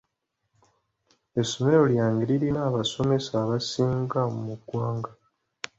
[1.41, 5.11] Essomero lyange lirina abasomesa abasinga mu ggwanga.